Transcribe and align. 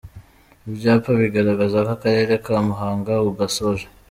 Ibyapa 0.69 1.11
bigaragaza 1.21 1.77
ko 1.85 1.89
akarere 1.95 2.33
ka 2.45 2.55
Muhanga 2.67 3.13
ugasoje. 3.29 3.85